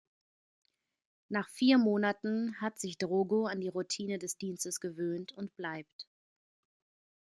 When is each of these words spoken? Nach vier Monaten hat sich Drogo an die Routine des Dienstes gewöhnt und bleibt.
Nach 1.29 1.47
vier 1.49 1.77
Monaten 1.77 2.59
hat 2.59 2.79
sich 2.79 2.97
Drogo 2.97 3.45
an 3.45 3.61
die 3.61 3.67
Routine 3.67 4.17
des 4.17 4.35
Dienstes 4.35 4.79
gewöhnt 4.81 5.31
und 5.33 5.55
bleibt. 5.57 6.07